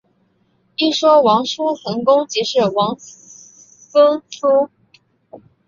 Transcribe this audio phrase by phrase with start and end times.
[0.77, 4.71] 一说王叔桓公即是王孙苏。